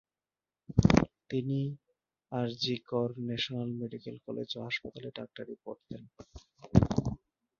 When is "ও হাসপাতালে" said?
4.53-5.09